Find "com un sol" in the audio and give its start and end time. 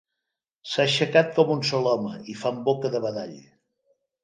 1.35-1.91